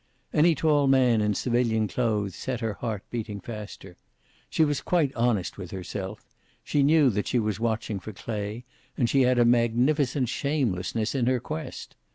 [0.33, 3.97] Any tall man in civilian clothes set her heart beating faster.
[4.49, 6.25] She was quite honest with herself;
[6.63, 8.65] she knew that she was watching for Clay,
[8.97, 11.95] and she had a magnificent shamelessness in her quest.